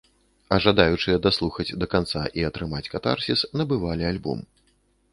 [0.55, 4.47] А жадаючыя даслухаць да канца і атрымаць катарсіс набывалі альбом.